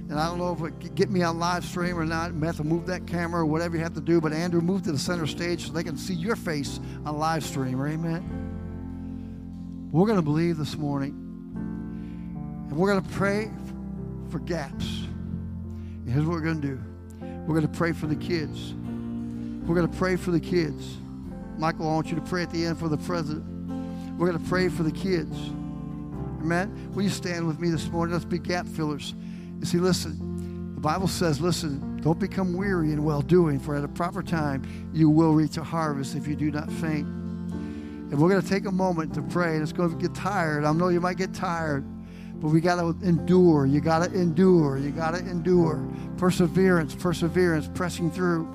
[0.09, 2.33] And I don't know if it get me on live stream or not.
[2.33, 4.21] You move that camera or whatever you have to do.
[4.21, 7.43] But Andrew, move to the center stage so they can see your face on live
[7.43, 7.81] stream.
[7.81, 9.89] Amen.
[9.91, 11.11] We're going to believe this morning.
[12.69, 13.51] And we're going to pray
[14.29, 14.85] for gaps.
[14.85, 16.79] And here's what we're going to do.
[17.47, 18.73] We're going to pray for the kids.
[18.73, 20.97] We're going to pray for the kids.
[21.57, 23.45] Michael, I want you to pray at the end for the president.
[24.17, 25.37] We're going to pray for the kids.
[26.41, 26.91] Amen.
[26.93, 28.13] Will you stand with me this morning?
[28.13, 29.13] Let's be gap fillers.
[29.59, 33.83] You see, listen, the Bible says, listen, don't become weary in well doing, for at
[33.83, 37.07] a proper time you will reach a harvest if you do not faint.
[37.07, 40.65] And we're going to take a moment to pray, and it's going to get tired.
[40.65, 41.83] I know you might get tired.
[42.39, 43.65] But we got to endure.
[43.65, 44.77] You got to endure.
[44.77, 45.85] You got to endure.
[46.17, 48.47] Perseverance, perseverance, pressing through.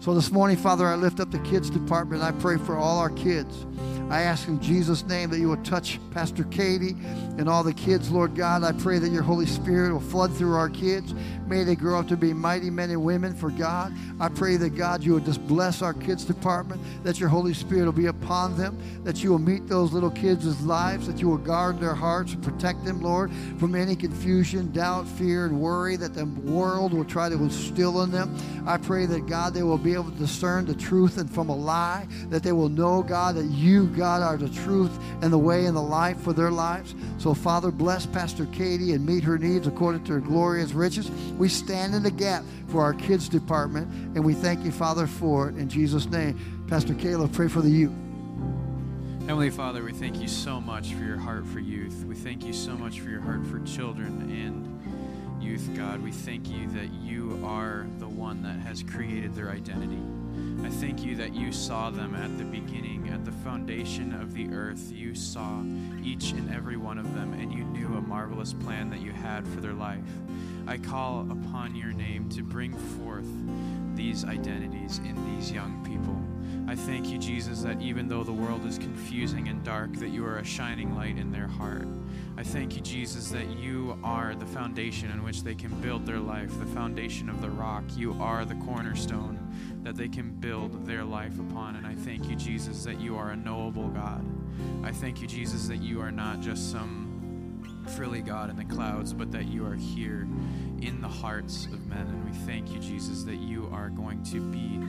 [0.00, 2.22] So this morning, Father, I lift up the kids department.
[2.22, 3.66] I pray for all our kids.
[4.08, 6.96] I ask in Jesus' name that you will touch Pastor Katie
[7.38, 8.62] and all the kids, Lord God.
[8.62, 11.12] I pray that your Holy Spirit will flood through our kids.
[11.48, 13.92] May they grow up to be mighty men and women for God.
[14.20, 17.84] I pray that God, you will just bless our kids department, that your Holy Spirit
[17.84, 21.36] will be upon them, that you will meet those little kids' lives, that you will
[21.38, 26.14] guard their hearts and protect them, Lord, from any confusion, doubt, fear, and worry that
[26.14, 28.36] the world will try to instill in them.
[28.66, 31.56] I pray that God, they will be able to discern the truth and from a
[31.56, 35.66] lie, that they will know, God, that you, God, are the truth and the way
[35.66, 36.94] and the life for their lives.
[37.18, 41.10] So, Father, bless Pastor Katie and meet her needs according to her glorious riches.
[41.38, 45.48] We stand in the gap for our kids department, and we thank you, Father, for
[45.48, 45.56] it.
[45.56, 46.64] In Jesus' name.
[46.68, 47.92] Pastor Caleb, pray for the youth.
[49.20, 52.04] Heavenly Father, we thank you so much for your heart for youth.
[52.04, 56.02] We thank you so much for your heart for children and youth, God.
[56.02, 60.00] We thank you that you are the one that has created their identity.
[60.62, 64.48] I thank you that you saw them at the beginning, at the foundation of the
[64.52, 64.90] earth.
[64.90, 65.62] You saw
[66.02, 69.46] each and every one of them, and you knew a marvelous plan that you had
[69.46, 70.04] for their life.
[70.66, 73.28] I call upon your name to bring forth
[73.94, 76.20] these identities in these young people.
[76.68, 80.26] I thank you, Jesus, that even though the world is confusing and dark, that you
[80.26, 81.86] are a shining light in their heart.
[82.36, 86.18] I thank you, Jesus, that you are the foundation on which they can build their
[86.18, 87.84] life, the foundation of the rock.
[87.96, 89.35] You are the cornerstone
[89.86, 91.76] that they can build their life upon.
[91.76, 94.26] And I thank you, Jesus, that you are a knowable God.
[94.82, 99.12] I thank you, Jesus, that you are not just some frilly God in the clouds,
[99.12, 100.26] but that you are here
[100.82, 102.00] in the hearts of men.
[102.00, 104.80] And we thank you, Jesus, that you are going to be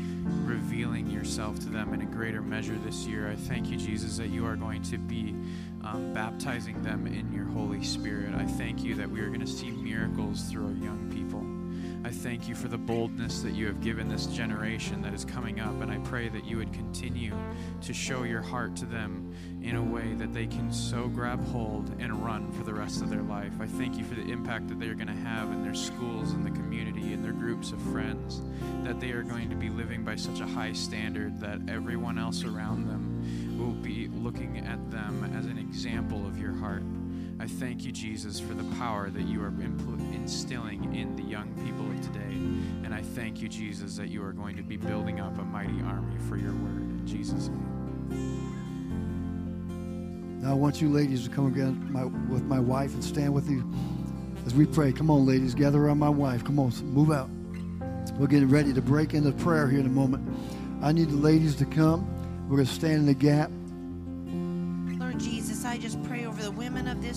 [0.52, 3.30] revealing yourself to them in a greater measure this year.
[3.30, 5.36] I thank you, Jesus, that you are going to be
[5.84, 8.34] um, baptizing them in your Holy Spirit.
[8.34, 11.27] I thank you that we are going to see miracles through our young people.
[12.08, 15.60] I thank you for the boldness that you have given this generation that is coming
[15.60, 17.34] up, and I pray that you would continue
[17.82, 21.94] to show your heart to them in a way that they can so grab hold
[22.00, 23.52] and run for the rest of their life.
[23.60, 26.32] I thank you for the impact that they are going to have in their schools,
[26.32, 28.42] in the community, in their groups of friends,
[28.86, 32.46] that they are going to be living by such a high standard that everyone else
[32.46, 36.84] around them will be looking at them as an example of your heart.
[37.40, 39.54] I thank you, Jesus, for the power that you are
[40.14, 42.36] instilling in the young people of today.
[42.84, 45.82] And I thank you, Jesus, that you are going to be building up a mighty
[45.84, 46.82] army for your word.
[46.82, 47.68] In Jesus' name.
[50.42, 53.50] Now I want you ladies to come again my, with my wife and stand with
[53.50, 53.70] you
[54.46, 54.92] as we pray.
[54.92, 56.44] Come on, ladies, gather around my wife.
[56.44, 57.30] Come on, move out.
[58.18, 60.28] We're getting ready to break into prayer here in a moment.
[60.82, 62.08] I need the ladies to come.
[62.50, 63.52] We're going to stand in the gap.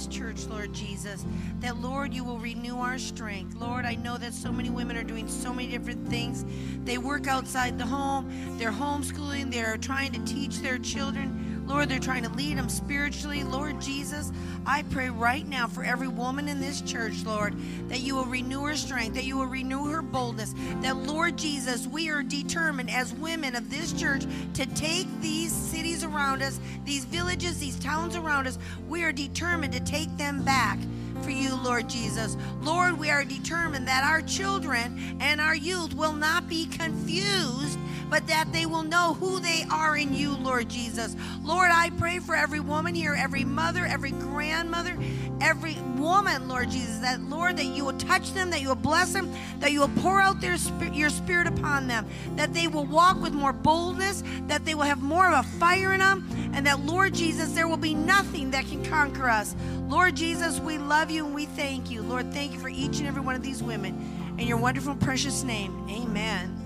[0.01, 1.27] This church, Lord Jesus,
[1.61, 3.55] that Lord, you will renew our strength.
[3.57, 6.45] Lord, I know that so many women are doing so many different things.
[6.85, 11.65] They work outside the home, they're homeschooling, they're trying to teach their children.
[11.67, 13.45] Lord, they're trying to lead them spiritually.
[13.45, 14.33] Lord Jesus,
[14.67, 17.55] I pray right now for every woman in this church, Lord,
[17.89, 20.55] that you will renew her strength, that you will renew her boldness.
[20.83, 26.05] That, Lord Jesus, we are determined as women of this church to take these cities
[26.05, 28.59] around us, these villages, these towns around us.
[28.89, 30.79] We are determined to take them back
[31.23, 32.37] for you, Lord Jesus.
[32.63, 37.79] Lord, we are determined that our children and our youth will not be confused
[38.11, 41.17] but that they will know who they are in you, Lord Jesus.
[41.43, 44.99] Lord, I pray for every woman here, every mother, every grandmother,
[45.41, 49.13] every woman, Lord Jesus, that, Lord, that you will touch them, that you will bless
[49.13, 50.57] them, that you will pour out their
[50.93, 55.01] your spirit upon them, that they will walk with more boldness, that they will have
[55.01, 58.67] more of a fire in them, and that, Lord Jesus, there will be nothing that
[58.67, 59.55] can conquer us.
[59.89, 62.03] Lord Jesus, we love you and we thank you.
[62.03, 64.37] Lord, thank you for each and every one of these women.
[64.39, 66.60] In your wonderful, precious name, amen.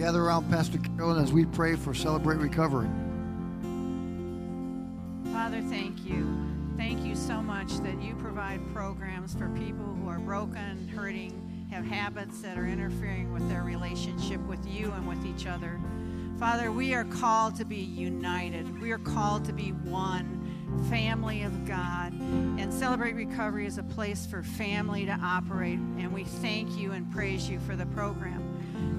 [0.00, 2.88] Gather around Pastor Carolyn as we pray for Celebrate Recovery.
[5.30, 6.38] Father, thank you.
[6.78, 11.84] Thank you so much that you provide programs for people who are broken, hurting, have
[11.84, 15.78] habits that are interfering with their relationship with you and with each other.
[16.38, 18.80] Father, we are called to be united.
[18.80, 22.14] We are called to be one family of God.
[22.14, 25.78] And Celebrate Recovery is a place for family to operate.
[25.78, 28.39] And we thank you and praise you for the program.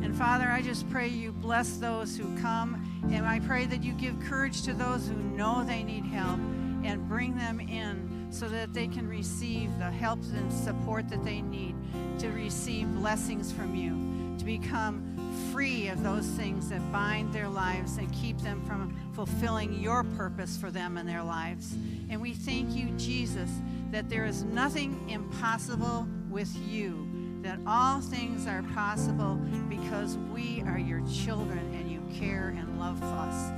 [0.04, 3.02] And Father, I just pray you bless those who come.
[3.12, 6.40] And I pray that you give courage to those who know they need help
[6.84, 11.42] and bring them in so that they can receive the help and support that they
[11.42, 11.76] need
[12.20, 15.08] to receive blessings from you, to become
[15.52, 20.58] free of those things that bind their lives and keep them from fulfilling your purpose
[20.58, 21.74] for them in their lives.
[22.10, 23.50] And we thank you, Jesus,
[23.92, 29.36] that there is nothing impossible with you that all things are possible
[29.68, 33.52] because we are your children and you care and love us.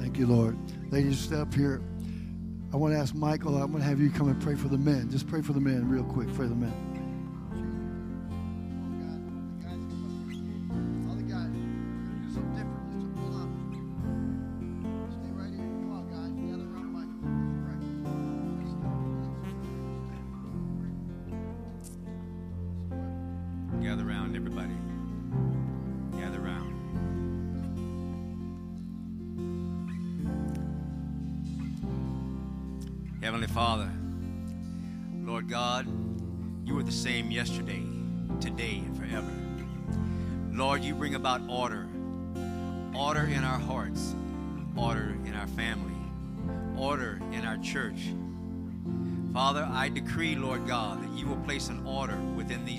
[0.00, 0.58] Thank you, Lord.
[0.90, 1.80] Ladies, step here.
[2.72, 4.78] I want to ask Michael, I'm going to have you come and pray for the
[4.78, 5.08] men.
[5.10, 6.28] Just pray for the men real quick.
[6.30, 6.89] For the men.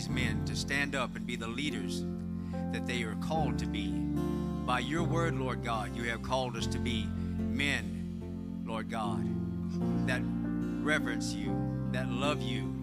[0.01, 2.03] These men to stand up and be the leaders
[2.71, 3.91] that they are called to be.
[4.65, 7.05] By your word, Lord God, you have called us to be
[7.37, 9.23] men, Lord God,
[10.07, 10.21] that
[10.83, 11.55] reverence you,
[11.91, 12.73] that love you,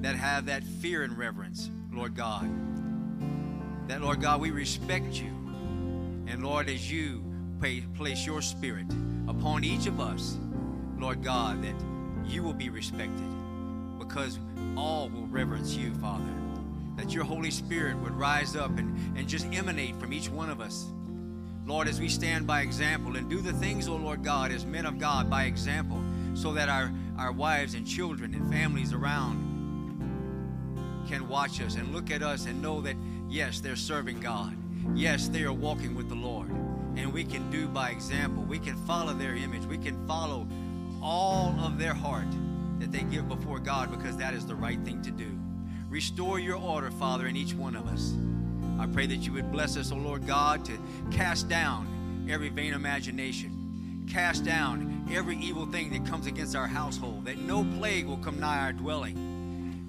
[0.00, 2.50] that have that fear and reverence, Lord God.
[3.86, 5.30] That, Lord God, we respect you.
[6.26, 7.22] And, Lord, as you
[7.60, 8.86] pay, place your spirit
[9.28, 10.38] upon each of us,
[10.98, 11.76] Lord God, that
[12.26, 13.39] you will be respected
[14.10, 14.40] because
[14.76, 16.24] all will reverence you, Father.
[16.96, 20.60] That your Holy Spirit would rise up and, and just emanate from each one of
[20.60, 20.86] us.
[21.64, 24.84] Lord, as we stand by example and do the things, oh Lord God, as men
[24.84, 26.02] of God by example,
[26.34, 29.46] so that our, our wives and children and families around
[31.08, 32.96] can watch us and look at us and know that,
[33.28, 34.56] yes, they're serving God.
[34.94, 36.48] Yes, they are walking with the Lord.
[36.96, 38.42] And we can do by example.
[38.42, 39.64] We can follow their image.
[39.66, 40.48] We can follow
[41.00, 42.26] all of their heart
[42.80, 45.38] that they give before God because that is the right thing to do.
[45.88, 48.14] Restore your order, Father, in each one of us.
[48.78, 50.78] I pray that you would bless us, O oh Lord God, to
[51.10, 57.26] cast down every vain imagination, cast down every evil thing that comes against our household,
[57.26, 59.30] that no plague will come nigh our dwelling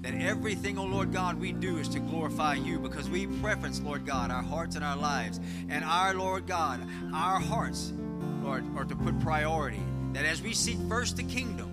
[0.01, 4.05] that everything, oh Lord God, we do is to glorify you because we preference, Lord
[4.05, 5.39] God, our hearts and our lives.
[5.69, 7.93] And our, Lord God, our hearts,
[8.41, 9.81] Lord, are to put priority.
[10.13, 11.70] That as we seek first the kingdom,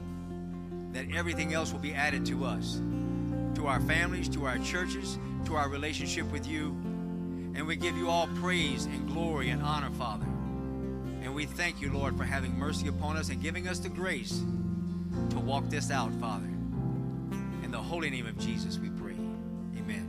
[0.99, 2.81] that everything else will be added to us,
[3.55, 6.71] to our families, to our churches, to our relationship with you.
[7.55, 10.27] And we give you all praise and glory and honor, Father.
[11.23, 14.43] And we thank you, Lord, for having mercy upon us and giving us the grace
[15.31, 16.49] to walk this out, Father.
[17.63, 19.15] In the holy name of Jesus, we pray.
[19.79, 20.05] Amen.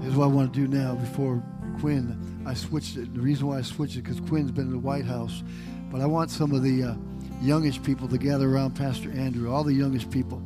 [0.00, 1.42] Here's what I want to do now before
[1.80, 2.44] Quinn.
[2.46, 3.12] I switched it.
[3.14, 5.42] The reason why I switched it because Quinn's been in the White House,
[5.90, 6.94] but I want some of the uh,
[7.40, 9.52] youngish people to gather around Pastor Andrew.
[9.52, 10.42] All the youngest people,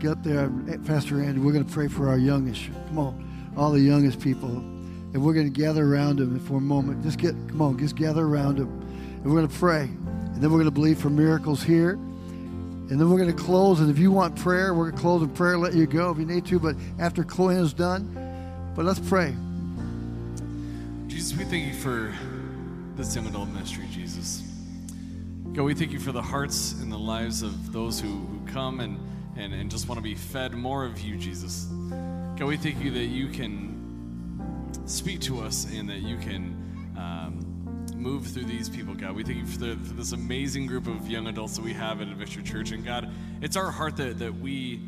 [0.00, 1.44] get there, eh, Pastor Andrew.
[1.44, 2.68] We're going to pray for our youngest.
[2.88, 6.60] Come on, all the youngest people, and we're going to gather around him for a
[6.60, 7.02] moment.
[7.02, 10.50] Just get, come on, just gather around him, and we're going to pray, and then
[10.50, 11.98] we're going to believe for miracles here.
[12.90, 13.80] And then we're going to close.
[13.80, 16.18] And if you want prayer, we're going to close in prayer, let you go if
[16.18, 16.58] you need to.
[16.58, 18.12] But after Quinn is done,
[18.76, 19.34] but let's pray.
[21.06, 22.12] Jesus, we thank you for
[23.14, 24.41] young adult ministry, Jesus.
[25.54, 28.80] God, we thank you for the hearts and the lives of those who, who come
[28.80, 28.98] and,
[29.36, 31.66] and, and just want to be fed more of you, Jesus.
[32.38, 37.84] God, we thank you that you can speak to us and that you can um,
[37.94, 39.14] move through these people, God.
[39.14, 42.00] We thank you for, the, for, this amazing group of young adults that we have
[42.00, 42.70] at Adventure Church.
[42.70, 44.80] And God, it's our heart that, that we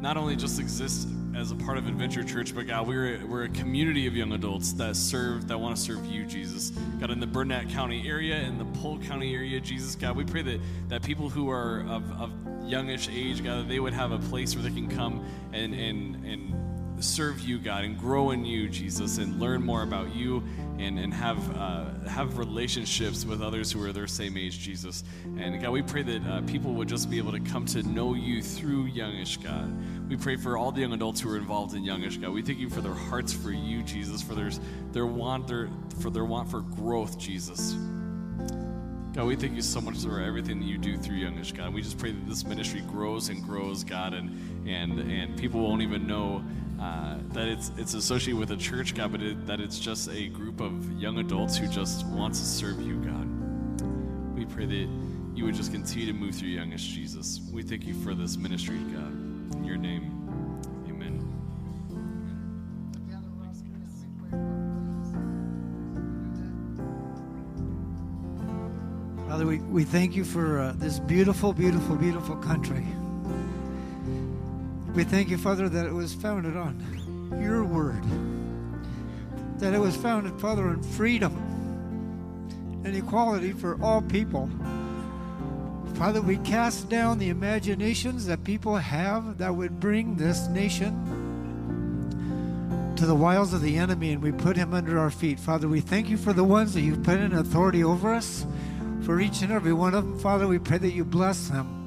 [0.00, 3.44] not only just exist as a part of Adventure Church, but God, we're a, we're
[3.44, 6.70] a community of young adults that serve, that want to serve you, Jesus.
[7.00, 10.42] God, in the Burnett County area, in the Polk County area, Jesus, God, we pray
[10.42, 12.32] that, that people who are of, of
[12.64, 16.24] youngish age, God, that they would have a place where they can come and, and,
[16.24, 20.42] and serve you, God, and grow in you, Jesus, and learn more about you
[20.78, 25.04] and, and have, uh, have relationships with others who are their same age, Jesus.
[25.38, 28.14] And God, we pray that uh, people would just be able to come to know
[28.14, 29.72] you through Youngish, God.
[30.08, 32.30] We pray for all the young adults who are involved in Youngish, God.
[32.30, 34.50] We thank you for their hearts for you, Jesus, for their,
[34.92, 35.68] their want, their,
[36.00, 37.74] for their want for growth, Jesus.
[39.14, 41.74] God, we thank you so much for everything that you do through Youngish, God.
[41.74, 45.82] We just pray that this ministry grows and grows, God, and and and people won't
[45.82, 46.44] even know
[46.80, 50.28] uh, that it's it's associated with a church, God, but it, that it's just a
[50.28, 54.36] group of young adults who just wants to serve you, God.
[54.36, 54.88] We pray that
[55.34, 57.40] you would just continue to move through Youngish, Jesus.
[57.52, 59.12] We thank you for this ministry, God.
[59.56, 60.12] In your name,
[60.88, 61.24] amen.
[69.28, 72.86] Father, we, we thank you for uh, this beautiful, beautiful, beautiful country.
[74.94, 78.02] We thank you, Father, that it was founded on your word,
[79.60, 81.36] that it was founded, Father, on freedom
[82.84, 84.50] and equality for all people.
[85.94, 90.94] Father, we cast down the imaginations that people have that would bring this nation
[92.96, 95.38] to the wiles of the enemy, and we put him under our feet.
[95.38, 98.44] Father, we thank you for the ones that you've put in authority over us.
[99.02, 101.77] For each and every one of them, Father, we pray that you bless them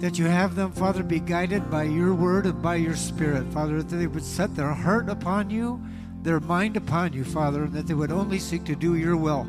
[0.00, 3.82] that you have them, Father, be guided by your word and by your spirit, Father,
[3.82, 5.80] that they would set their heart upon you,
[6.22, 9.46] their mind upon you, Father, and that they would only seek to do your will.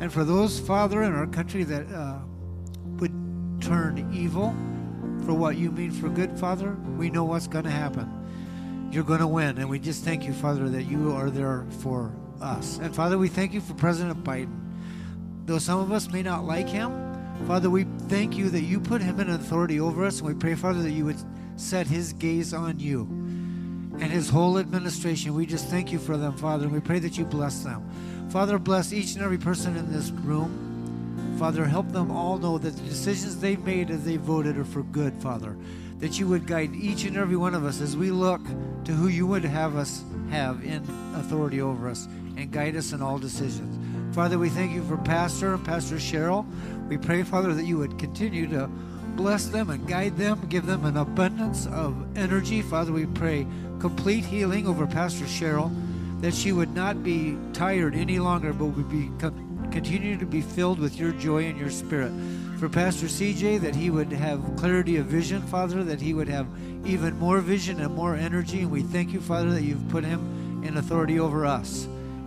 [0.00, 2.18] And for those, Father, in our country that uh,
[2.98, 3.12] would
[3.62, 4.54] turn evil
[5.24, 8.88] for what you mean for good, Father, we know what's going to happen.
[8.92, 9.56] You're going to win.
[9.56, 12.78] And we just thank you, Father, that you are there for us.
[12.78, 14.54] And Father, we thank you for President Biden.
[15.46, 17.07] Though some of us may not like him,
[17.46, 20.54] Father, we thank you that you put him in authority over us, and we pray,
[20.54, 21.18] Father, that you would
[21.56, 23.02] set his gaze on you
[24.00, 25.34] and his whole administration.
[25.34, 27.88] We just thank you for them, Father, and we pray that you bless them.
[28.30, 31.36] Father, bless each and every person in this room.
[31.38, 34.82] Father, help them all know that the decisions they've made as they voted are for
[34.82, 35.56] good, Father.
[35.98, 38.42] That you would guide each and every one of us as we look
[38.84, 40.82] to who you would have us have in
[41.14, 43.77] authority over us and guide us in all decisions.
[44.18, 46.44] Father, we thank you for Pastor and Pastor Cheryl.
[46.88, 48.66] We pray, Father, that you would continue to
[49.14, 52.60] bless them and guide them, give them an abundance of energy.
[52.60, 53.46] Father, we pray
[53.78, 55.70] complete healing over Pastor Cheryl,
[56.20, 59.08] that she would not be tired any longer, but would be
[59.70, 62.10] continue to be filled with your joy and your spirit.
[62.58, 66.48] For Pastor CJ, that he would have clarity of vision, Father, that he would have
[66.84, 68.62] even more vision and more energy.
[68.62, 71.84] And we thank you, Father, that you've put him in authority over us.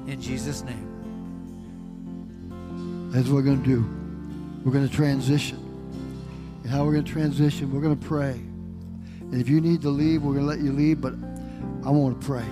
[0.08, 0.91] In Jesus' name.
[3.12, 4.62] That's what we're going to do.
[4.64, 5.58] We're going to transition.
[6.64, 8.32] And how we're going to transition, we're going to pray.
[8.32, 11.14] And if you need to leave, we're going to let you leave, but
[11.86, 12.46] I want to pray.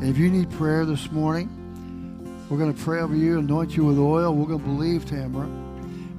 [0.00, 1.48] And if you need prayer this morning,
[2.50, 4.34] we're going to pray over you, anoint you with oil.
[4.34, 5.46] We're going to believe, Tamara.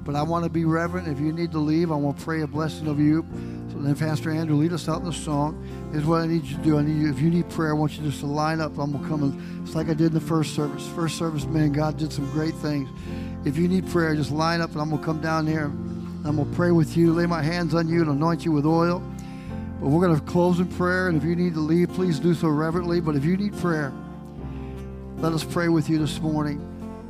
[0.04, 1.06] But I want to be reverent.
[1.06, 3.26] If you need to leave, I want to pray a blessing over you.
[3.84, 5.62] So then, Pastor Andrew, lead us out in the song.
[5.92, 6.78] Is what I need you to do.
[6.78, 8.78] I need you, if you need prayer, I want you just to line up.
[8.78, 10.88] I'm gonna come and it's like I did in the first service.
[10.94, 12.88] First service, man, God did some great things.
[13.44, 15.66] If you need prayer, just line up and I'm to come down here.
[16.24, 19.02] I'm to pray with you, lay my hands on you, and anoint you with oil.
[19.82, 22.48] But we're to close in prayer, and if you need to leave, please do so
[22.48, 23.02] reverently.
[23.02, 23.92] But if you need prayer,
[25.18, 26.58] let us pray with you this morning.